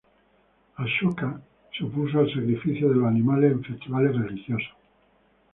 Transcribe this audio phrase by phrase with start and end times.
[0.77, 1.25] Ashoka
[1.77, 4.73] se opuso al sacrificio de los animales en festivales religiosos.